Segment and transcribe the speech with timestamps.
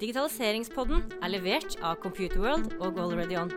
[0.00, 3.50] Digitaliseringspodden er levert av Computerworld og Already On.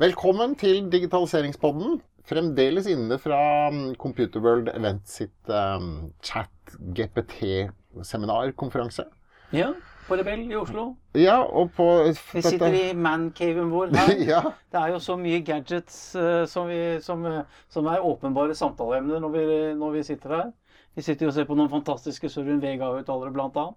[0.00, 2.00] Velkommen til Digitaliseringspodden.
[2.24, 9.04] Fremdeles inne fra um, Computerworld Event sitt um, chat-GPT-seminarkonferanse.
[9.52, 9.76] Ja,
[10.08, 10.96] på Rebell i Oslo.
[11.12, 14.16] Ja, og på Vi sitter i mancaven vår her.
[14.32, 18.56] Ja, Det er jo så mye gadgets uh, som, vi, som, eh, som er åpenbare
[18.56, 20.56] samtaleemner når vi, når vi sitter her.
[20.96, 23.68] Vi sitter jo og ser på noen fantastiske Søren Vega-høyttalere bl.a.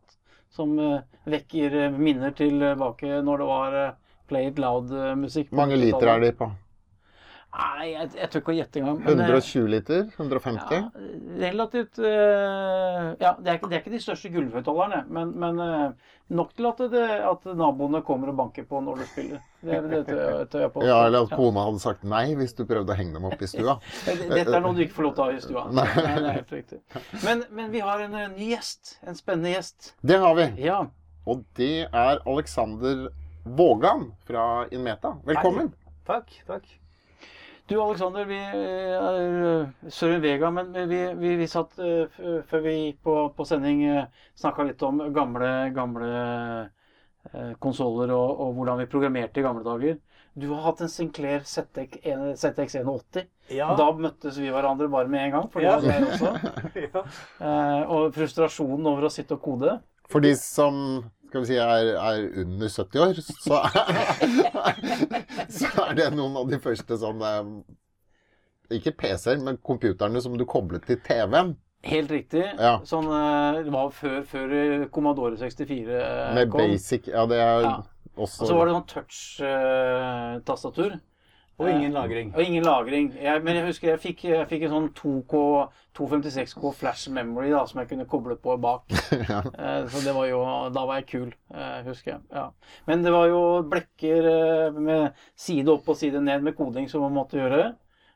[0.54, 5.52] Som eh, vekker eh, minner tilbake når det var played play it loud-musikk.
[5.52, 6.50] mange liter er de på?
[7.54, 9.00] Nei, jeg, jeg tør ikke å gjette engang.
[9.04, 10.08] eh, 120 liter?
[10.18, 10.72] 150?
[10.74, 10.88] Ja,
[11.44, 16.16] relativt uh, Ja, det er, ikke, det er ikke de største gulvhøyttalerne, men, men uh,
[16.34, 19.44] nok til at, det, at naboene kommer og banker på når du spiller.
[19.62, 20.88] Det, det tør jeg- påstå.
[20.90, 23.52] Ja, eller at kona hadde sagt nei hvis du prøvde å henge dem opp i
[23.54, 23.78] stua.
[24.08, 25.66] Dette er noe du ikke får lov til å ha i stua.
[25.78, 25.88] Nei.
[25.94, 26.82] Nei, det er helt riktig.
[27.22, 28.98] Men, men vi har en, eh, ny gjest.
[29.06, 29.94] En spennende gjest.
[30.02, 30.50] Det har vi.
[30.66, 30.82] Ja.
[31.30, 33.12] Og det er Alexander
[33.46, 35.20] Vågan fra Inmeta.
[35.28, 35.70] Velkommen.
[36.10, 36.34] Takk.
[36.50, 36.66] takk.
[37.68, 42.12] Du Alexander, vi er Søren Vega, men vi, vi, vi satt eh,
[42.50, 43.86] før vi gikk på, på sending,
[44.36, 46.10] snakka litt om gamle, gamle
[47.32, 49.96] eh, konsoller og, og hvordan vi programmerte i gamle dager.
[50.36, 53.28] Du har hatt en Sinclair ZX, en- ZX180.
[53.54, 53.72] Ja.
[53.80, 56.54] Da møttes vi hverandre bare med en gang, for det var mer også.
[56.84, 57.04] ja.
[57.48, 59.78] Eh, og frustrasjonen over å sitte og kode.
[60.12, 60.76] For de som
[61.34, 63.74] skal vi si, er, er under 70 år, så er,
[65.58, 67.32] så er det noen av de første sånne
[68.78, 71.56] Ikke PC-er, men computerne som du koblet til TV-en.
[71.84, 72.46] Helt riktig.
[72.62, 72.78] Ja.
[72.88, 76.38] Sånn, eh, det var før, før eh, Commodore 64 kom.
[76.38, 77.74] Med basic Ja, det er Ja.
[78.16, 80.92] også Og så var det sånn touch-tastatur.
[81.62, 82.32] Og ingen lagring.
[82.34, 83.12] Og ingen lagring.
[83.22, 85.42] Jeg, men jeg husker jeg fikk, jeg fikk en sånn 2K
[85.94, 88.90] 256K flash memory da, som jeg kunne koble på bak.
[89.30, 89.44] ja.
[89.54, 90.40] Eh, Så det var jo,
[90.74, 92.24] da var jeg kul, eh, husker jeg.
[92.34, 92.48] Ja.
[92.90, 97.06] Men det var jo blekker eh, med side opp og side ned med koding som
[97.06, 97.76] man måtte gjøre.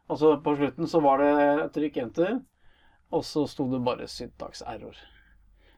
[0.09, 2.39] Og så på slutten så var det trykk enter,
[3.13, 4.97] og så sto det bare syntaks error.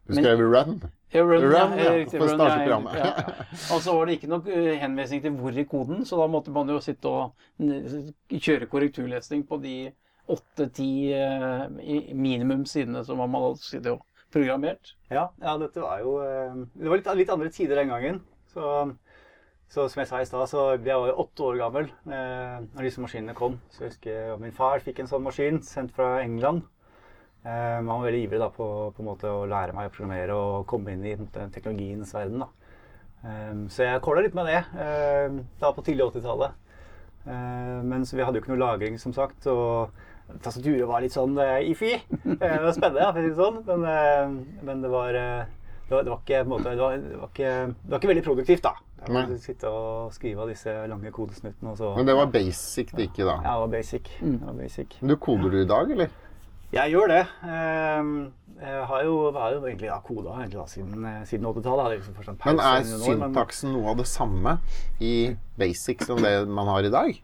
[0.10, 0.80] Du skrev run.
[1.14, 3.38] Ja, run, Run, ja, ja, riktig, for run, ja, ja, ja.
[3.74, 6.54] Og så var det ikke noe eh, henvisning til hvor i koden, så da måtte
[6.54, 7.34] man jo sitte og
[8.30, 9.74] kjøre korrekturlesning på de
[10.30, 10.90] åtte-ti
[12.14, 14.04] minimum sidene som man hadde sittet og
[14.34, 14.94] programmert.
[15.10, 18.20] Ja, ja, dette var jo eh, Det var litt, litt andre tider den gangen.
[18.54, 18.66] Så,
[19.70, 22.86] så som jeg sa i stad, så ble jeg var åtte år gammel eh, når
[22.86, 23.60] disse maskinene kom.
[23.74, 26.66] Så jeg husker min far fikk en sånn maskin sendt fra England.
[27.44, 30.92] Eh, han var veldig ivrig da, på, på å lære meg å programmere og komme
[30.96, 32.44] inn i måte, teknologiens verden.
[33.24, 36.58] Eh, så jeg kåla litt med det eh, da på tidlig 80-tallet.
[37.26, 39.48] Eh, men så vi hadde jo ikke noe lagring, som sagt.
[39.48, 39.96] og
[40.44, 41.96] Tastaturet var litt sånn uh, ifi.
[41.96, 43.64] Eh, det var spennende, ja, det sånn.
[43.66, 45.16] Men, men det var
[45.90, 48.76] det var, ikke måte, det var, det var ikke, det var ikke veldig produktivt, da.
[49.00, 51.72] Jeg måtte sitte og skrive av disse lange kodesnuttene.
[51.72, 53.40] Og så, Men det var basic det ikke, da.
[53.42, 54.12] ja, det var basic.
[54.20, 54.98] Det var basic.
[55.02, 56.14] Du koder du i dag, eller?
[56.74, 57.24] Jeg gjør det.
[57.50, 61.94] Ehm, Jeg har jo, har jo egentlig ja, koda egentlig, da, siden, eh, siden 80-tallet.
[61.96, 64.58] Liksom Men er syntaksen noe av det samme
[65.00, 67.22] i basic som det man har i dag?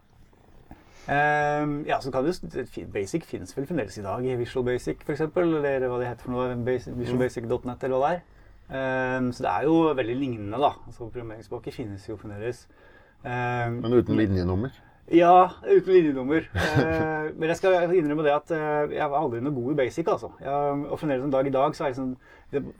[1.06, 2.32] Um, ja, så kan du,
[2.90, 5.20] Basic finnes vel fremdeles i dag i Visual Basic f.eks.
[5.36, 6.56] Eller hva det heter for noe.
[6.66, 8.24] Basic, Visualbasic.net eller hva det er.
[9.20, 10.72] Um, så det er jo veldig lignende, da.
[10.88, 12.64] Altså Programmeringsspråket finnes jo fremdeles.
[13.22, 14.74] Um, Men uten linjenummer?
[15.14, 16.48] Ja, uten linjenummer.
[16.56, 20.08] Eh, men jeg skal innrømme det at eh, jeg var aldri noe god i basic,
[20.10, 20.32] altså.
[20.42, 22.14] Jeg, og fremdeles en dag i dag så er det sånn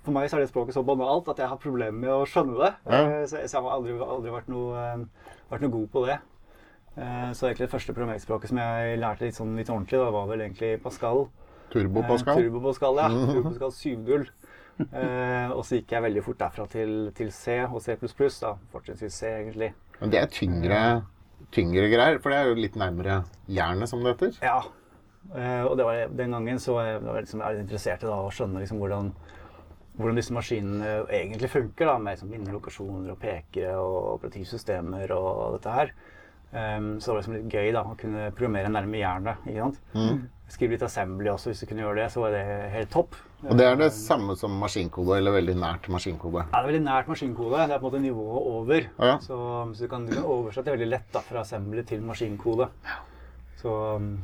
[0.05, 2.59] For meg så er det språket så banalt at jeg har problemer med å skjønne
[2.61, 2.73] det.
[2.87, 3.03] Ja.
[3.03, 6.19] Eh, så, så jeg har aldri, aldri vært, noe, eh, vært noe god på det.
[6.97, 10.31] Eh, så egentlig det første programmeringsspråket som jeg lærte litt, sånn, litt ordentlig, da, var
[10.31, 11.27] vel egentlig Pascal.
[11.73, 12.39] Turbo Eh, Pascal?
[12.41, 13.09] Turbo Pascal, ja.
[13.31, 14.31] Turbo Pascal 7.0.
[14.77, 18.55] Eh, og så gikk jeg veldig fort derfra til, til C og C++, da.
[18.73, 19.71] Fortrinnsvis C, egentlig.
[20.01, 20.81] Men det er tyngre,
[21.55, 23.21] tyngre greier, for det er jo litt nærmere
[23.51, 24.39] jernet, som det heter.
[24.45, 24.59] Ja.
[25.35, 28.83] Eh, og var, den gangen så var jeg, liksom, jeg interessert i å skjønne liksom,
[28.83, 29.13] hvordan,
[29.99, 31.91] hvordan disse maskinene egentlig funker.
[31.91, 35.95] Da, med liksom, minnelokasjoner og pekere og operativsystemer og dette her.
[36.53, 39.47] Em, så det var liksom litt gøy da, å kunne programmere nærme jernet.
[39.47, 39.81] ikke sant?
[39.97, 40.21] Mm.
[40.47, 43.17] Skrive litt assembly også, hvis du kunne gjøre det, så var det helt topp.
[43.47, 46.47] Og det er det samme som maskinkode, eller veldig nært maskinkode.
[46.47, 47.67] Ja, det er veldig nært maskinkode.
[47.67, 48.87] Det er på en måte nivået over.
[49.03, 49.19] Ja.
[49.23, 49.41] Så,
[49.75, 52.71] så du, kan, du kan oversette veldig lett da, fra assembly til maskinkode.
[53.61, 53.75] Så,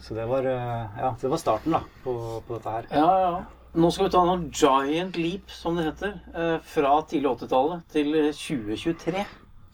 [0.04, 2.14] så, det var, eh, ja, det var starten da, på,
[2.46, 2.88] på dette her.
[2.94, 3.34] Ja, ja.
[3.72, 8.18] Nå skal vi ta noen giant leap, som det heter, eh, fra tidlig 80-tallet til
[8.36, 9.24] 2023.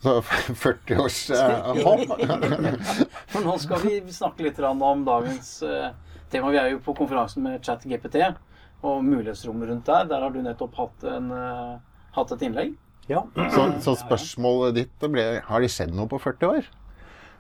[0.03, 0.23] Så
[0.65, 2.12] 40 års eh, hopp.
[3.33, 5.91] For nå skal vi snakke litt om dagens eh,
[6.31, 6.53] tema.
[6.55, 8.21] Vi er jo på konferansen med ChatGPT
[8.87, 10.06] og mulighetsrommet rundt der.
[10.11, 12.77] Der har du nettopp hatt, en, eh, hatt et innlegg.
[13.09, 13.25] Ja.
[13.55, 16.67] Så, så spørsmålet ditt ble Har det skjedd noe på 40 år?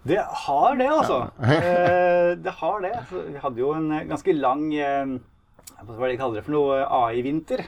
[0.08, 1.18] Det har det, altså.
[1.58, 2.94] Eh, det har det.
[3.12, 5.14] Vi hadde jo en ganske lang eh,
[5.76, 7.64] hva de kaller det for noe AI-vinter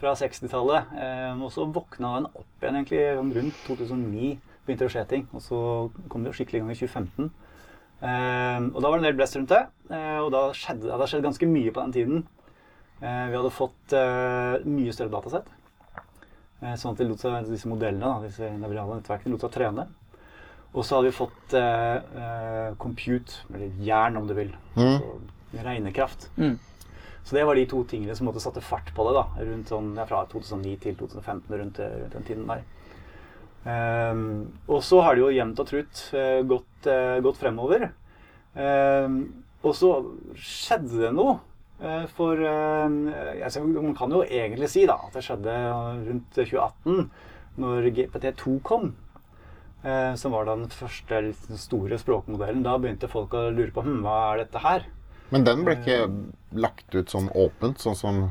[0.00, 0.92] fra 60-tallet.
[0.96, 4.32] Eh, og så våkna den opp igjen egentlig sånn rundt 2009.
[4.66, 5.24] Begynte det å skje ting.
[5.34, 5.58] Og så
[6.08, 7.32] kom det jo skikkelig i gang i 2015.
[8.02, 9.64] Eh, og da var det en del blest rundt det.
[9.90, 12.22] Eh, og da skjedde det hadde skjedd ganske mye på den tiden.
[13.02, 15.48] Eh, vi hadde fått eh, mye større datasett.
[16.62, 19.88] Eh, sånn at de lot seg, disse modellene, da, disse nevrale nettverkene, lot seg trene.
[20.72, 21.54] Og så hadde vi fått
[22.80, 24.54] compute, eller jern om du vil.
[24.72, 25.18] Altså
[25.66, 26.30] regnekraft.
[26.40, 26.54] Mm.
[27.22, 29.14] Så det var de to tingene som måtte satte fart på det.
[29.18, 32.64] da, rundt sånn, ja, Fra 2009 til 2015, rundt, rundt den tiden der.
[33.62, 34.24] Um,
[34.66, 37.86] og så har det jo jevnt og trutt uh, gått, uh, gått fremover.
[38.58, 39.20] Um,
[39.62, 39.92] og så
[40.34, 41.38] skjedde det noe.
[41.82, 42.92] Uh, for eh,
[43.42, 45.54] altså, man kan jo egentlig si da, at det skjedde
[46.06, 47.08] rundt 2018,
[47.62, 48.92] når GPT2 kom.
[49.82, 52.62] Eh, som var den første liksom, store språkmodellen.
[52.62, 54.86] Da begynte folk å lure på hm, hva er dette her.
[55.32, 55.98] Men den ble ikke
[56.60, 58.24] lagt ut som åpent, sånn som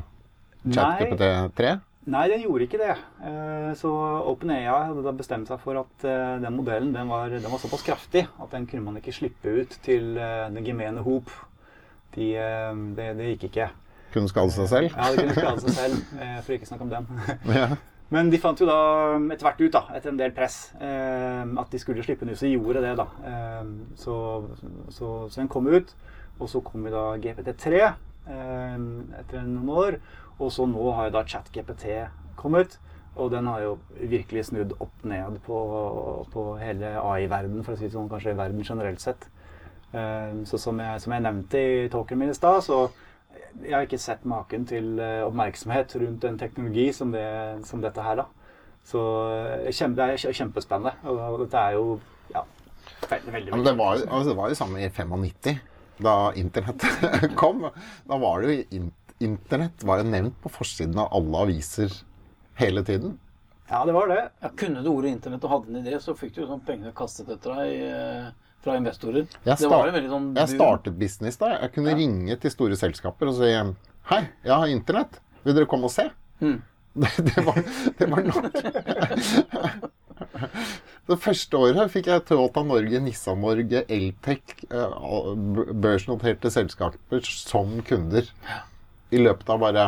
[0.68, 1.80] ChatGPT3?
[2.12, 2.94] Nei, den gjorde ikke det.
[3.22, 3.90] Eh, Så
[4.30, 7.84] OpenAI hadde da bestemt seg for at eh, den modellen den var, den var såpass
[7.86, 11.30] kraftig at den kunne man ikke slippe ut til eh, den gemene hop.
[12.16, 13.68] De, de det, det gikk ikke.
[14.12, 14.96] Kunne skade seg selv?
[14.98, 16.02] Ja, det kunne skade seg selv,
[16.44, 17.10] for ikke å snakke om den.
[17.62, 17.70] Ja.
[18.12, 18.74] Men de fant jo da
[19.32, 22.36] etter hvert ut, da, etter en del press, at de skulle slippe den ut.
[22.36, 23.06] Så de gjorde det, da.
[23.96, 24.16] Så,
[24.92, 25.94] så, så den kom ut.
[26.42, 28.80] Og så kom vi da GPT3 eh,
[29.22, 29.98] etter noen år.
[30.42, 31.86] Og så nå har jo da ChatGPT
[32.40, 32.78] kommet.
[33.14, 35.56] Og den har jo virkelig snudd opp ned på,
[36.32, 39.26] på hele AI-verden, for å si det sånn, kanskje verden generelt sett.
[39.92, 42.86] Eh, Så som jeg, som jeg nevnte i talken min i stad, så
[43.62, 47.26] jeg har ikke sett maken til eh, oppmerksomhet rundt en teknologi som, det,
[47.68, 48.22] som dette her.
[48.22, 48.24] da.
[48.88, 49.02] Så
[49.60, 50.94] eh, kjempe, det er kjempespennende.
[51.12, 51.98] Og dette er jo
[52.32, 52.46] ja,
[53.10, 55.60] veldig, veldig, Ja, men det var, altså, det var jo samme i 95,
[55.98, 56.84] da internett
[57.40, 57.66] kom.
[58.08, 58.90] Da var det jo in
[59.22, 61.92] Internett var jo nevnt på forsiden av alle aviser
[62.58, 63.12] hele tiden.
[63.70, 64.30] Ja, det var det.
[64.40, 66.90] Ja, kunne du ordet internett og hadde en idé, så fikk du jo sånn pengene
[66.96, 68.26] kastet etter deg eh,
[68.64, 69.28] fra investorer.
[69.44, 71.52] Jeg, det var start, sånn jeg startet business da.
[71.54, 73.54] Jeg kunne ringe til store selskaper og si
[74.10, 75.22] Hei, jeg har internett.
[75.46, 76.10] Vil dere komme og se?
[76.42, 76.58] Mm.
[76.92, 77.56] Det, det, var,
[77.96, 79.91] det var nok.
[81.12, 84.92] Det første året fikk jeg Toyota Norge, Nissan Norge, Eltec, eh,
[85.84, 88.28] børsnoterte selskaper som kunder.
[89.12, 89.86] I løpet av bare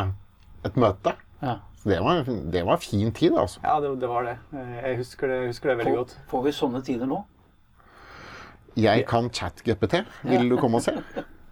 [0.67, 1.15] et møte.
[1.41, 1.55] Ja.
[1.85, 2.23] Det var,
[2.53, 3.59] det var fin tid, altså.
[3.63, 4.35] Ja, det, det var det.
[4.57, 6.15] Eh, Jeg husker det, husker det veldig Får, godt.
[6.31, 7.19] får vi sånne tider nå?
[8.75, 10.01] Jeg kan chat-GPT.
[10.27, 10.95] Vil du komme og se?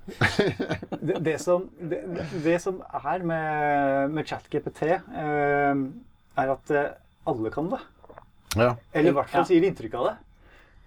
[0.03, 2.01] Det, det, som, det,
[2.43, 5.83] det som er med, med ChatGPT, eh,
[6.43, 6.89] er at eh,
[7.31, 7.79] alle kan det.
[8.55, 8.75] Ja.
[8.94, 9.50] Eller i hvert fall Ja.
[9.50, 10.15] sier inntrykk av det.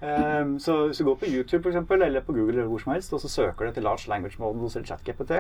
[0.07, 2.93] Um, så hvis du går på YouTube for eksempel, eller på Google eller hvor som
[2.93, 5.33] helst, og så søker du etter Large Language Models eller ChatGPT,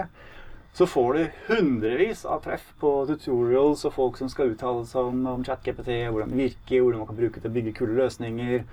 [0.76, 5.22] så får du hundrevis av treff på tutorials og folk som skal uttale seg om,
[5.26, 8.64] om ChatGPT, hvordan det virker, hvordan man kan bruke det til å bygge kule løsninger.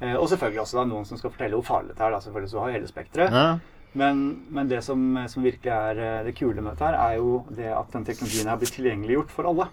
[0.00, 2.10] Eh, og selvfølgelig også da noen som skal fortelle hvor farlig det er.
[2.16, 3.32] Da, selvfølgelig, så har hele spekteret.
[3.42, 3.52] ja.
[3.94, 7.42] Men, men det som, som virkelig er eh, det kule med dette, her, er jo
[7.52, 9.66] det at den teknologien er blitt tilgjengeliggjort for alle.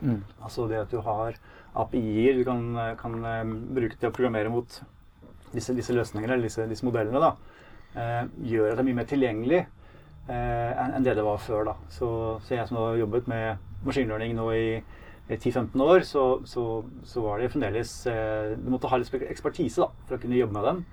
[0.00, 0.20] Mm.
[0.42, 1.38] Altså det at du har
[1.76, 2.62] API-er du kan,
[3.00, 4.80] kan eh, bruke til å programmere mot
[5.52, 7.32] disse, disse løsningene, eller disse, disse modellene, da,
[7.96, 11.70] eh, gjør at det er mye mer tilgjengelig eh, enn det det var før.
[11.70, 11.76] da.
[11.92, 12.08] Så,
[12.44, 14.68] så jeg som har jobbet med maskinlearning nå i,
[15.28, 16.66] i 10-15 år, så, så,
[17.06, 20.58] så var det fremdeles eh, Du måtte ha litt ekspertise da, for å kunne jobbe
[20.58, 20.84] med dem.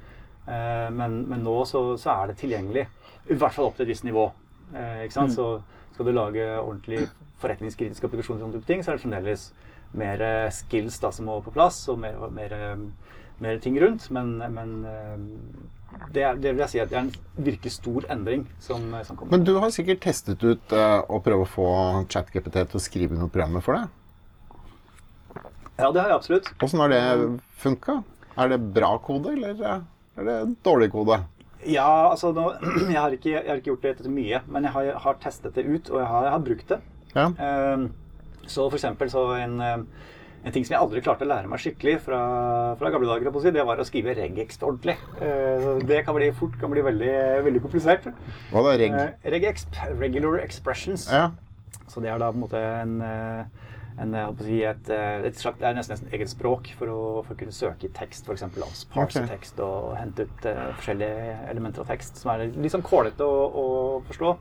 [0.47, 2.87] Eh, men, men nå så, så er det tilgjengelig.
[3.31, 4.29] I hvert fall opp til et visst nivå.
[4.73, 5.37] Eh, ikke sant?
[5.37, 5.79] Mm.
[5.93, 7.05] Skal du lage ordentlig
[7.43, 9.47] forretningskritiske applikasjoner, sånne type ting, så er det fremdeles
[9.97, 13.09] mer eh, skills da, som må på plass, og mer, mer, eh,
[13.43, 14.07] mer ting rundt.
[14.15, 18.07] Men, men eh, det, er, det vil jeg si at det er en virkelig stor
[18.13, 19.35] endring som, som kommer.
[19.35, 21.67] Men du har sikkert testet ut å prøve å få
[22.09, 23.99] ChatGPT til å skrive noen programmer for deg.
[25.77, 26.49] Ja, det har jeg absolutt.
[26.63, 27.03] Åssen har det
[27.61, 28.01] funka?
[28.37, 31.19] Er det bra kode, eller er det dårlig kode?
[31.69, 32.47] Ja, altså nå,
[32.93, 35.55] jeg, har ikke, jeg har ikke gjort det etter mye, men jeg har, har testet
[35.55, 36.79] det ut, og jeg har, jeg har brukt det.
[37.15, 37.27] Ja.
[37.39, 37.91] Ehm,
[38.43, 39.77] Så for eksempel så en, eh,
[40.43, 42.17] en ting som jeg aldri klarte å lære meg skikkelig fra,
[42.75, 44.97] fra gamle dager, si, det var å skrive regex ordentlig.
[45.23, 47.13] Eh, Det kan bli fort kan bli veldig,
[47.45, 48.09] veldig komplisert.
[48.51, 48.91] Hva da, reg?
[48.99, 51.07] Eh, Regexp, regular expressions.
[51.11, 51.29] Ja.
[51.87, 52.97] Så det er da på en måte en,
[54.01, 57.01] en å si, et, eh, et slags, det er nesten, et eget språk for å,
[57.25, 58.45] for å kunne søke i tekst, f.eks.
[58.49, 59.29] Altså parse Ok.
[59.29, 63.43] tekst og hente ut uh, forskjellige elementer av tekst som er litt sånn kålete å,
[63.63, 63.67] å
[64.09, 64.33] forstå.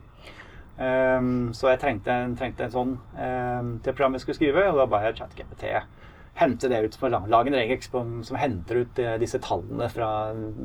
[0.73, 4.81] Um, så jeg trengte en, trengte en sånn um, til programmet jeg skulle skrive, og
[4.81, 5.67] da ba jeg ChatGPT
[6.33, 10.07] hente det ut, Lag en regex som, henter ut eh, disse tallene fra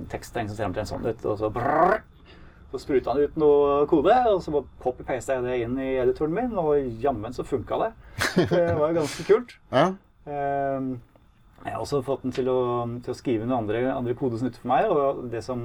[0.08, 2.00] teksten som ser omtrent sånn ut, og så brrr,
[2.72, 6.56] så spruta han ut noe kode, og så copy-pasta jeg det inn i editoren min,
[6.60, 7.92] og jammen så funka det.
[8.50, 9.54] Det var ganske kult.
[9.72, 9.92] Ja.
[10.28, 10.98] Ehm,
[11.64, 12.58] Jeg har også fått den til å,
[13.02, 14.90] til å skrive noen andre, andre kodesnutter for meg.
[14.92, 15.64] Og det som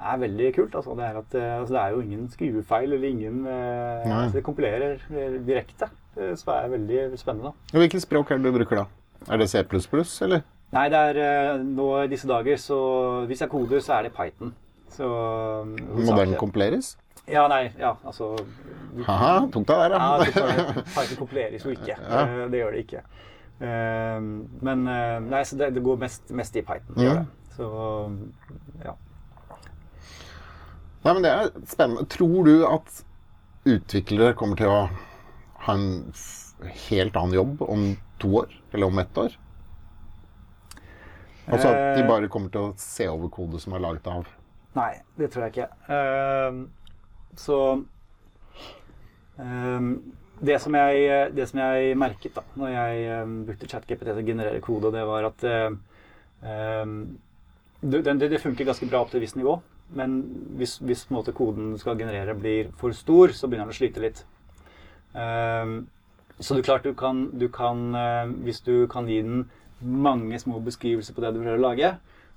[0.00, 3.08] er veldig kult, altså, det er at eh, altså, det er jo ingen skrivefeil eller
[3.10, 7.52] ingen eh, altså, Det kompilerer eh, direkte, Så det er veldig spennende.
[7.74, 8.86] Hvilket språk er det du bruker da?
[9.28, 9.60] Er det C++,
[10.24, 10.46] eller?
[10.72, 12.80] Nei, det er nå i disse dager, så
[13.28, 14.54] hvis jeg koder, så er det Python.
[14.90, 15.06] Så
[15.66, 16.96] Må den kompileres?
[17.30, 18.32] Ja, nei, ja, altså
[19.06, 21.94] Haha, tungt det der, Ja, tar- Python kompileres jo ikke.
[22.10, 22.22] Ja.
[22.26, 23.02] Eh, Det gjør det ikke.
[23.60, 24.20] Eh,
[24.66, 26.96] Men eh, nei, så det, det går mest, mest i Python.
[26.96, 27.26] det.
[27.56, 27.68] Så
[28.84, 28.96] ja.
[31.04, 32.06] Nei, men Det er spennende.
[32.12, 33.04] Tror du at
[33.68, 34.80] utviklere kommer til å
[35.66, 36.12] ha en
[36.90, 37.86] helt annen jobb om
[38.20, 38.50] to år?
[38.72, 39.36] Eller om ett år?
[41.50, 44.26] Altså at de bare kommer til å se over kode som er laget av
[44.76, 45.68] Nei, det tror jeg ikke.
[45.90, 46.60] Ehm,
[47.38, 47.58] så
[49.40, 49.90] ehm,
[50.40, 54.28] det, som jeg, det som jeg merket da når jeg um, brukte ChatGPT til å
[54.30, 55.80] generere kode, det var at ehm,
[57.80, 59.58] det, det, funker ganske bra opp til et visst nivå.
[59.96, 60.20] Men
[60.58, 64.04] hvis, hvis måte, koden du skal generere blir for stor, så begynner den å slite
[64.04, 64.22] litt.
[65.12, 65.88] Um,
[66.38, 69.48] så er klart du kan, du kan uh, Hvis du kan gi den
[69.82, 71.90] mange små beskrivelser på det du prøver å lage,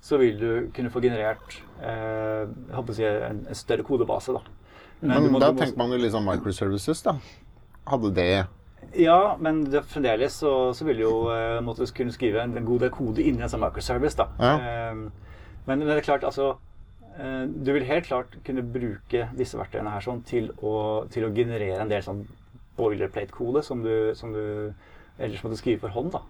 [0.04, 4.34] så vil du kunne få generert eh, jeg håper å si, en, en større kodebase.
[4.36, 4.42] Da.
[5.00, 7.16] Men men må- da tenker man jo sånn microservices, da.
[7.88, 8.28] Hadde det
[9.00, 12.68] Ja, men det, fremdeles så, så vil du jo eh, måtte kunne skrive en, en
[12.68, 14.16] god del kode inni en sånn microservice.
[14.20, 14.28] da.
[14.38, 14.54] Ja.
[14.60, 14.94] Eh,
[15.66, 16.50] men, men det er klart, altså
[17.18, 21.32] eh, Du vil helt klart kunne bruke disse verktøyene her sånn til å, til å
[21.32, 22.26] generere en del sånn
[22.76, 23.82] boilerplate-kode som
[24.18, 24.72] som du
[25.18, 26.10] ellers må du skrive for hånd.
[26.14, 26.22] da.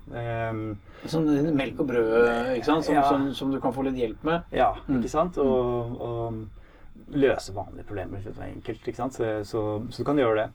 [0.51, 0.77] Um,
[1.09, 2.85] Sånn melk og brød ikke sant?
[2.85, 3.07] Som, Ja.
[3.09, 4.43] som, som du kan få litt hjelp med.
[4.53, 5.39] Ja, ikke sant?
[5.39, 8.85] Og, og løse vanlige problemer litt enkelt.
[8.87, 9.17] ikke sant?
[9.17, 10.49] Så, så, så du kan gjøre det.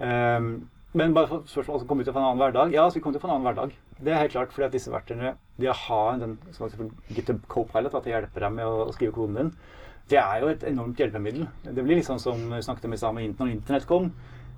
[0.00, 2.72] Um, men bare for spørsmål, altså, komme ut til å få en annen hverdag?
[2.74, 3.74] Ja, så vi kommer til å få en annen hverdag.
[4.00, 8.06] Det er helt klart, fordi at disse verktøyene de har den eksempel GitHub Copilot, at
[8.08, 9.52] det hjelper deg med å, å skrive koden din.
[10.10, 11.44] Det er jo et enormt hjelpemiddel.
[11.62, 14.08] Det blir sånn som vi snakket om i stad med når internett kom.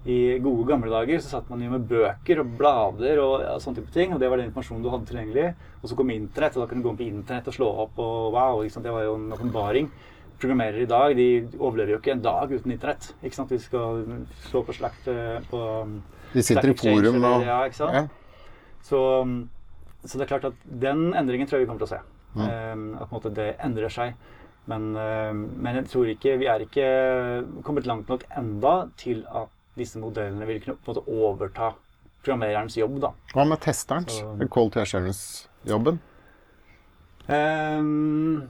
[0.02, 3.78] I gode gamle dager så satt man jo med bøker og blader og ja, sånne
[3.78, 4.14] type ting.
[4.14, 5.52] Og det var den informasjonen du hadde tilgjengelig.
[5.78, 8.34] Og så kom internett, og da kunne du gå på internett og slå opp, og
[8.34, 9.90] wow, det var jo en åpenbaring.
[10.42, 11.28] Programmerere i dag de
[11.60, 13.12] overlever jo ikke en dag uten internett.
[13.22, 13.54] ikke sant?
[13.54, 14.02] De skal
[14.48, 15.62] slå på slakt eh, på
[16.32, 17.32] De sitter i forum nå.
[17.46, 17.94] Ja, ikke sant?
[17.94, 18.42] Ja.
[18.82, 18.98] Så,
[20.02, 22.02] så det er klart at den endringen tror jeg vi kommer til å se.
[22.32, 22.42] Mm.
[22.42, 24.18] Um, at på en måte det endrer seg.
[24.66, 26.86] Men, um, men jeg tror ikke vi er ikke
[27.62, 31.72] kommet langt nok enda til at disse modellene vil kunne på en måte overta
[32.22, 33.00] programmererens jobb.
[33.00, 33.12] da.
[33.34, 34.12] Hva med testerens?
[34.20, 35.98] Så- Quality assurance-jobben?
[37.28, 38.48] Um,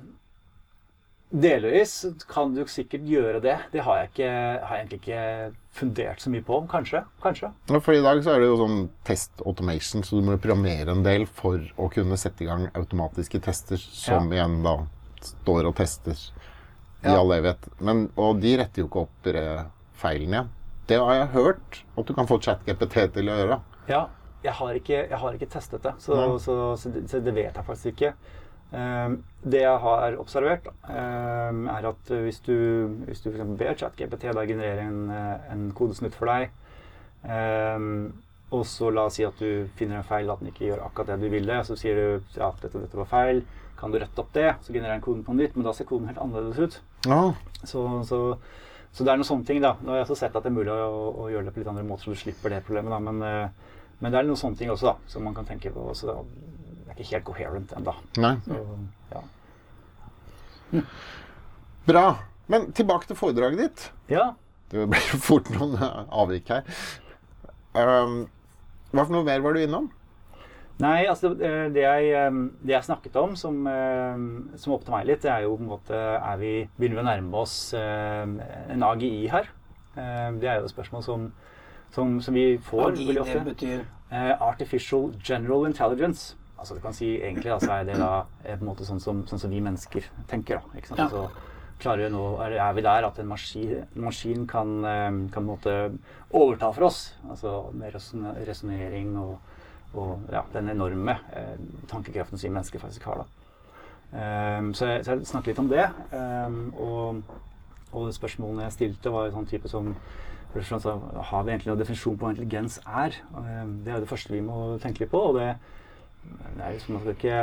[1.33, 3.57] delvis kan du sikkert gjøre det.
[3.73, 4.31] Det har jeg, ikke,
[4.67, 6.59] har jeg egentlig ikke fundert så mye på.
[6.69, 7.05] Kanskje.
[7.23, 7.53] Kanskje.
[7.71, 10.93] Ja, For i dag så er det jo sånn test automation, så du må programmere
[10.93, 14.77] en del for å kunne sette i gang automatiske tester, som igjen da
[15.23, 16.13] står og tester
[17.03, 17.17] i Ja.
[17.19, 17.69] all evighet.
[17.81, 19.65] Men, og de retter jo ikke opp eh,
[19.99, 20.51] feilene igjen.
[20.93, 23.59] Det har jeg hørt at du kan få ChatGPT til å gjøre.
[23.89, 24.03] Ja,
[24.45, 26.39] jeg har ikke, jeg har ikke testet det, så, Nei.
[26.43, 28.13] så, så, det, så det vet jeg faktisk ikke.
[28.73, 32.57] Um, det jeg har observert, um, er at hvis du,
[33.07, 36.53] hvis du eksempel ber ChatGPT da generere en, eh, en kodesnutt for deg,
[37.25, 38.13] um,
[38.53, 41.15] og så la oss si at du finner en feil, at den ikke gjør akkurat
[41.15, 43.45] det du ville, så sier du ja, dette, dette var feil,
[43.81, 44.51] kan du rette opp det?
[44.65, 46.77] Så genererer den koden på nytt, men da ser koden helt annerledes ut.
[47.09, 47.23] Ja.
[47.65, 47.87] Så,
[48.93, 49.73] så, det er noen sånne ting, da.
[49.81, 51.71] Nå har jeg også sett at det er mulig å, å gjøre det på litt
[51.73, 52.99] andre måter, så du slipper det problemet, da.
[53.01, 55.87] Men, eh, men det er noen sånne ting også, da, som man kan tenke på.
[55.97, 57.97] Så det er ikke helt coherent ennå.
[59.15, 59.25] Ja.
[61.89, 62.07] Bra.
[62.53, 63.89] Men tilbake til foredraget ditt.
[64.13, 64.33] ja.
[64.73, 65.75] Det jo fort noen
[66.09, 66.63] avvik her.
[67.77, 68.23] Um,
[68.93, 69.91] hva for noe mer var du innom?
[70.81, 75.07] Nei, altså det, det, jeg, eh, det jeg snakket om som, eh, som opptar meg
[75.07, 78.25] litt, det er jo på en måte er vi, Begynner vi å nærme oss eh,
[78.73, 79.51] en AGI her?
[79.95, 81.33] Eh, Det er jo et spørsmål som,
[81.93, 86.35] som, som vi får AGI, veldig det betyr Eh, artificial general intelligence.
[86.59, 89.23] Altså du kan si egentlig altså er det da er på en måte sånn som,
[89.25, 90.61] sånn som vi mennesker tenker.
[90.61, 91.01] da, ikke sant?
[91.01, 91.07] Ja.
[91.07, 91.31] Altså,
[91.81, 95.31] klarer vi nå, er, er vi der at en maskin, en maskin kan, eh, kan
[95.33, 95.77] på en måte
[96.29, 97.01] overta for oss?
[97.25, 99.39] Altså med resonering resonnering og,
[99.95, 101.57] og ja, den enorme eh,
[101.91, 103.25] tankekraften som vi mennesker faktisk har.
[104.13, 105.87] Ehm, så, jeg, så jeg snakket litt om det.
[106.13, 107.39] Um, og,
[107.93, 109.95] og spørsmålene jeg stilte, var sånn type som
[110.53, 110.99] sånn, så
[111.31, 113.17] Har vi egentlig noen definisjon på hva intelligens er?
[113.33, 115.23] Um, Det er jo det første vi må tenke litt på.
[115.31, 115.55] Og det,
[116.59, 117.39] det er liksom Man skal ikke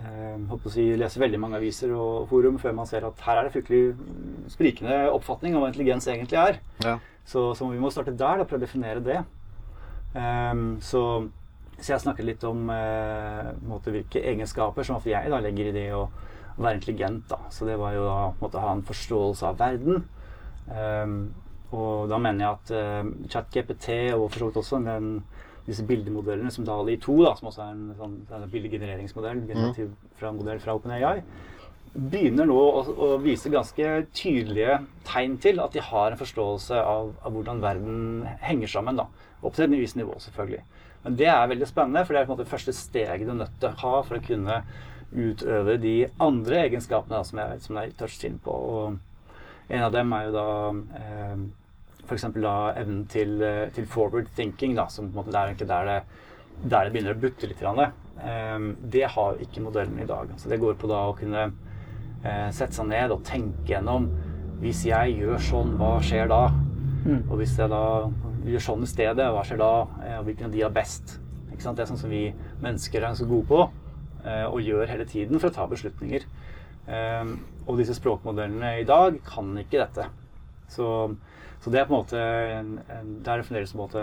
[0.00, 3.54] eh, si, lese veldig mange aviser og forum før man ser at her er det
[3.58, 3.82] fryktelig
[4.54, 6.60] sprikende oppfatning av hva intelligens egentlig er.
[6.84, 6.98] Ja.
[7.24, 9.20] Så, så vi må starte der, da, prøve å definere det.
[10.16, 11.04] Um, så,
[11.84, 15.88] så jeg snakket litt om eh, måte, hvilke egenskaper som jeg da legger i det
[15.92, 16.06] å
[16.56, 17.26] være intelligent.
[17.28, 17.42] Da.
[17.52, 20.06] Så det var jo da måte, ha en forståelse av verden.
[20.64, 21.18] Um,
[21.74, 25.10] og da mener jeg at eh, ChatGPT og for så vidt også den,
[25.66, 30.32] disse bildemodellene som DALI 2, da, som også er en sånn, en bildegenereringsmodell generativ fra
[30.32, 31.18] modell fra OpenAI,
[31.94, 37.12] begynner nå å, å, vise ganske tydelige tegn til at de har en forståelse av,
[37.22, 37.98] av hvordan verden
[38.42, 38.98] henger sammen.
[38.98, 39.06] da,
[39.44, 40.64] Opp til et visst nivå, selvfølgelig.
[41.04, 43.42] Men det er veldig spennende, for det er på en måte første steget du er
[43.44, 44.62] nødt til å ha for å kunne
[45.14, 48.54] utøve de andre egenskapene da, som jeg, som jeg touchet inn på.
[48.54, 50.46] Og en av dem er jo da
[50.98, 51.44] eh,
[52.08, 52.26] f.eks.
[52.32, 53.36] evnen til,
[53.76, 56.00] til, forward thinking, da, som på en måte er egentlig der det,
[56.64, 57.62] der det begynner å butte litt.
[57.62, 60.34] Eh, det har ikke modellen i dag.
[60.40, 61.46] Så det går på da å kunne
[62.24, 64.06] sette seg ned og tenke gjennom
[64.62, 66.46] Hvis jeg gjør sånn, hva skjer da?
[67.04, 67.26] Mm.
[67.28, 67.82] Og hvis jeg da
[68.48, 69.72] gjør sånn i stedet, hva skjer da?
[70.20, 71.18] Og hvilken av de er best?
[71.50, 72.22] Det er sånn som vi
[72.64, 76.24] mennesker er så gode på uh, og gjør hele tiden for å ta beslutninger.
[77.68, 80.08] Og disse språkmodellene i dag kan ikke dette.
[80.72, 80.88] Så
[81.64, 82.72] så det er på en måte en,
[83.24, 84.00] er fremdeles på en måte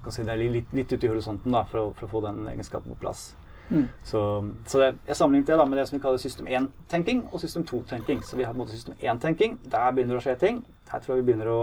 [0.00, 2.22] kan si Det er litt, litt ute i horisonten da, for å, for å få
[2.24, 3.34] den egenskapen på plass.
[3.68, 3.88] Mm.
[4.04, 4.20] Så,
[4.66, 7.64] så det, jeg sammenlignet det da med det som vi kaller system 1-tenking og system
[7.68, 8.22] 2-tenking.
[8.24, 9.58] Så vi har på en måte system 1-tenking.
[9.68, 10.62] Der begynner det å skje ting.
[10.88, 11.62] Her tror jeg vi begynner å,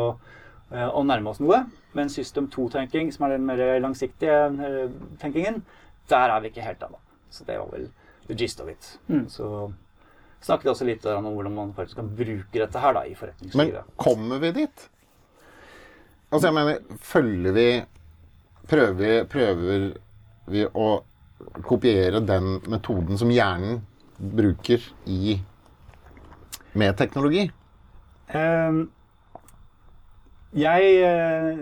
[0.71, 1.63] eh, å nærme oss noe.
[1.97, 4.37] Men system 2-tenking, som er den mer langsiktige
[4.69, 5.63] eh, tenkingen,
[6.11, 7.01] der er vi ikke helt ennå.
[7.33, 7.89] Så det var vel
[8.27, 8.99] the gist of it.
[9.07, 9.25] Mm.
[9.29, 9.71] Så
[10.45, 13.89] snakket også litt om hvordan man faktisk kan bruke dette her da, i forretningslivet.
[13.89, 14.89] Men kommer vi dit?
[16.29, 17.67] Altså, jeg mener, følger vi
[18.65, 19.83] Prøver, prøver
[20.49, 20.85] vi å
[21.65, 23.81] kopiere den metoden som hjernen
[24.17, 25.37] bruker i
[26.75, 27.47] med teknologi?
[28.33, 28.87] Um,
[30.55, 31.59] jeg uh,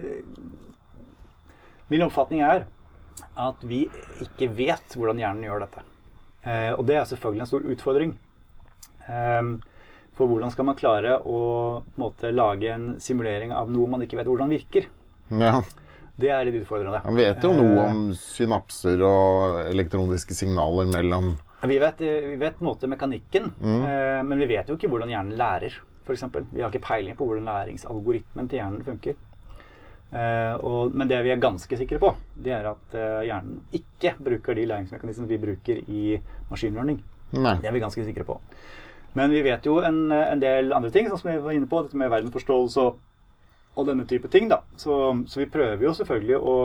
[1.92, 2.64] Min oppfatning er
[3.38, 3.84] at vi
[4.24, 5.84] ikke vet hvordan hjernen gjør dette.
[6.46, 8.16] Uh, og det er selvfølgelig en stor utfordring.
[9.10, 9.56] Ehm,
[10.16, 11.40] for hvordan skal man klare å
[12.00, 14.88] måte, lage en simulering av noe man ikke vet hvordan virker?
[15.34, 15.62] Ja.
[16.16, 17.02] Det er litt utfordrende.
[17.08, 21.34] Man vet jo noe om synapser og elektroniske signaler mellom
[21.66, 23.84] Vi vet, vi vet på en måte mekanikken, mm.
[23.88, 25.80] Eh, men vi vet jo ikke hvordan hjernen lærer.
[26.04, 26.44] For eksempel.
[26.52, 29.16] vi har ikke peiling på hvordan læringsalgoritmen til hjernen funker.
[30.14, 34.66] Og, men det vi er ganske sikre på, det er at hjernen ikke bruker de
[34.70, 36.02] læringsmekanismene vi bruker i
[36.52, 37.00] maskinlearning.
[37.32, 38.36] Det er vi ganske sikre på.
[39.14, 41.82] Men vi vet jo en, en del andre ting, sånn som vi var inne på,
[41.86, 43.02] dette med verdensforståelse og,
[43.76, 44.50] og denne type ting.
[44.52, 44.62] da.
[44.78, 44.96] Så,
[45.28, 46.58] så vi prøver jo selvfølgelig å,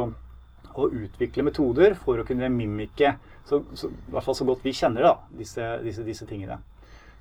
[0.75, 3.15] å, utvikle metoder for å kunne mimike,
[3.49, 6.61] så, så, i hvert fall så godt vi kjenner da, disse, disse, disse tingene.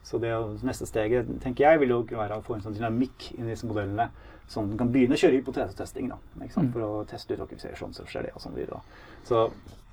[0.08, 0.32] Så det
[0.63, 3.67] neste steget tenker jeg, vil jo være å få en sånn dynamikk inn i disse
[3.67, 4.08] modellene.
[4.47, 6.69] Sånn at man kan begynne å kjøre hypotesetesting da, mm.
[6.71, 8.80] for å teste ut ok, sånn, så skjer det, og sånn videre.
[9.28, 9.50] Så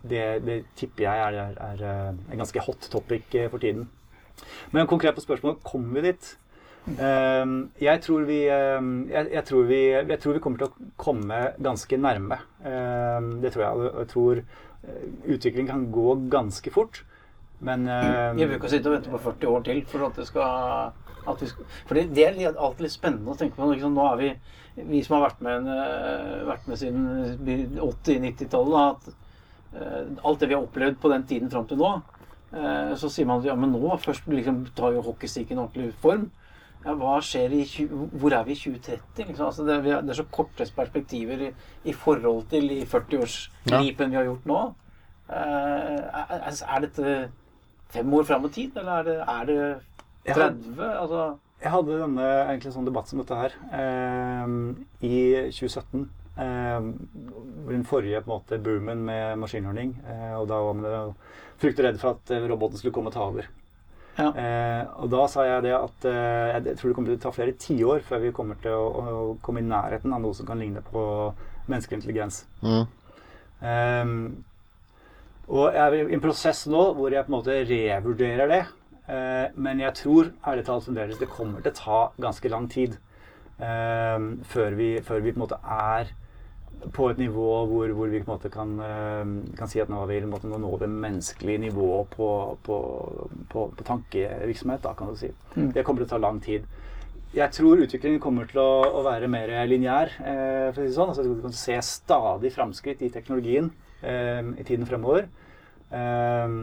[0.06, 3.88] det, det tipper jeg er, er, er, en ganske hot topic eh, for tiden.
[4.74, 6.30] Men konkret på spørsmålet kommer vi dit.
[6.84, 10.90] Um, jeg, tror vi, um, jeg, jeg, tror vi, jeg, tror vi, kommer til å
[11.00, 12.38] komme ganske nærme.
[12.60, 13.90] Um, det tror jeg.
[14.02, 17.02] Jeg tror uh, utviklingen kan gå ganske fort.
[17.64, 17.86] Men
[18.36, 20.90] Vi vil ikke sitte og vente på 40 år til for at det skal,
[21.24, 23.70] For det, er alltid litt spennende å tenke på.
[23.70, 24.32] Liksom, nå er vi,
[24.90, 30.58] vi som har vært med, uh, vært med siden 80-90-tallet, at uh, alt det vi
[30.58, 31.94] har opplevd på den tiden fram til nå,
[32.54, 36.28] Eh, så sier man at ja, men nå først liksom, tar jo hockeystikken ordentlig form.
[36.84, 39.28] Ja, hva skjer i, Hvor er vi i 2030?
[39.30, 39.46] Liksom?
[39.46, 41.52] Altså det, det, er så korte perspektiver i,
[41.84, 44.10] i forhold til i 40-årsgripen ja.
[44.10, 44.60] vi har gjort nå.
[45.30, 47.14] Eh, er, er, dette
[47.94, 50.84] fem år fram i tid, eller er det, er det 30?
[50.90, 51.24] Altså
[51.64, 54.50] jeg hadde denne, egentlig sånn debatt som dette her eh,
[55.06, 56.02] i 2017.
[56.34, 56.88] Eh,
[57.70, 59.94] den forrige på en måte, boomen med maskinlearning.
[60.04, 61.14] Eh, og da var man
[61.62, 63.48] fryktelig redd for at eh, roboten skulle komme og ta over.
[64.14, 64.28] Ja.
[64.30, 67.32] Eh, og da sa jeg det at eh, jeg tror det kommer til å ta
[67.34, 70.60] flere tiår før vi kommer til å, å, komme i nærheten av noe som kan
[70.62, 71.02] ligne på
[71.66, 72.44] menneskelig intelligens.
[72.62, 72.84] Mm.
[73.64, 74.12] Eh,
[75.44, 78.62] og jeg er i en prosess nå hvor jeg på en måte revurderer det.
[79.04, 82.94] Uh, men jeg tror ærlig talt fremdeles det kommer til å ta ganske lang tid
[83.60, 84.16] uh,
[84.48, 86.14] før, vi, før, vi, på en måte er
[86.92, 90.58] på et nivå hvor, hvor vi kan, eh, kan, si at nå, vi, måte, nå
[90.60, 92.30] når vi menneskelig nivå på,
[92.66, 92.78] på,
[93.50, 94.82] på, på tankevirksomhet.
[94.84, 95.30] Da, kan du si.
[95.56, 95.72] Mm.
[95.76, 96.66] Det kommer til å ta lang tid.
[97.34, 100.14] Jeg tror utviklingen kommer til å, å være mer lineær.
[100.20, 101.14] Eh, for å si sånn.
[101.14, 105.28] Altså, du kan se stadig framskritt i teknologien eh, i tiden fremover.
[105.94, 106.58] Eh,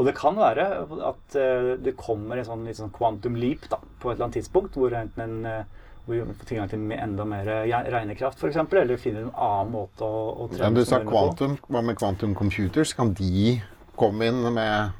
[0.00, 0.66] og det kan være
[1.10, 4.38] at eh, det kommer en sånn litt sånn quantum leap da, på et eller annet
[4.40, 7.50] tidspunkt, hvor enten en eh, hvor vi får tilgang til enda mer
[7.92, 11.58] regnekraft, f.eks., eller finner en annen måte å, å Ja, trene du sa quantum.
[11.68, 12.94] Hva med kvantum computers?
[12.96, 13.58] Kan de
[14.00, 14.96] komme inn med,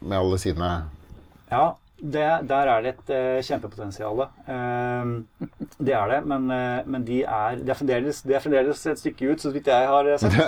[0.00, 0.70] med alle sine
[1.50, 4.16] Ja, det, der er det et uh, kjempepotensial.
[4.46, 5.06] Uh,
[5.78, 9.42] det er det, men, uh, men de, er, det, er fremdeles, de et stykke ut,
[9.42, 10.38] så vidt jeg har eh, sett.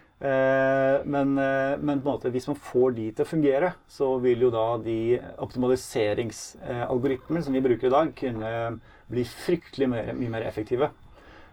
[0.20, 4.20] Eh, men, eh, men på en måte, hvis man får de til å fungere, så
[4.20, 8.50] vil jo da de optimaliseringsalgoritmer som vi bruker i dag, kunne
[9.10, 10.90] bli fryktelig mer, mye mer effektive.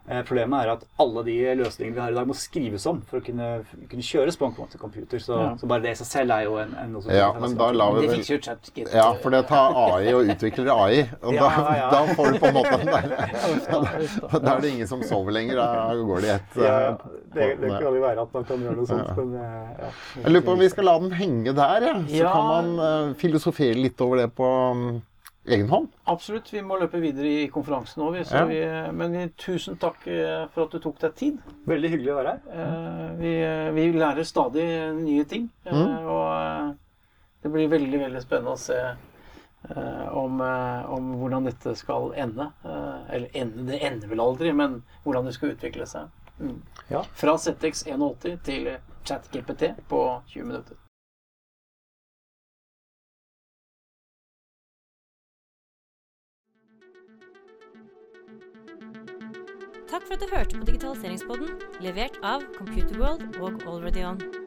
[0.07, 3.19] Eh, problemet er at alle de løsningene vi har i dag, må skrives om for
[3.19, 3.47] å kunne,
[3.91, 5.19] kunne kjøres på en quantum computer.
[5.19, 5.49] Så, Ja.
[5.59, 7.91] så bare det i seg selv er jo en, en noe Ja, men da lar
[7.97, 8.87] vi Det vel.
[8.95, 11.01] Ja, for det tar AI og utvikler AI.
[11.23, 13.07] Og Ja, da, ja, da får du på en måte den der
[14.39, 15.59] da, er det ingen som sover lenger.
[15.59, 16.55] Da går det i ett.
[16.55, 16.95] Ja, eh,
[17.35, 19.11] det, det kan jo være at man kan gjøre noe sånt.
[19.11, 19.15] Ja.
[19.19, 19.91] Men, eh, ja.
[20.23, 21.93] Jeg lurer på om vi skal la den henge der, ja.
[22.07, 22.31] så Ja.
[22.31, 25.01] kan man uh, filosofere litt over det på um,
[25.47, 25.87] egen hånd.
[26.11, 26.49] Absolutt.
[26.53, 28.13] Vi må løpe videre i konferansen òg.
[28.17, 28.45] Vi, så Ja.
[28.49, 28.59] vi,
[28.97, 31.37] men vi, tusen takk eh, for at du tok deg tid.
[31.67, 32.41] Veldig hyggelig å være her.
[32.51, 33.33] Eh, Vi,
[33.77, 34.65] vi lærer stadig
[35.01, 35.49] nye ting.
[35.65, 36.07] eh, Mm.
[36.07, 36.73] Og eh,
[37.43, 42.51] det blir veldig, veldig spennende å se eh, om, eh, om hvordan dette skal ende.
[42.65, 46.09] Eh, Eller ende, det ender vel aldri, men hvordan det skal utvikle seg.
[46.39, 46.61] Mm.
[46.89, 47.01] Ja.
[47.17, 50.75] Fra ZX 81 til ChatGPT på 20 minutter.
[59.87, 64.46] Takk for at du hørte på Digitaliseringspodden, levert av Computerworld og AlreadyOn.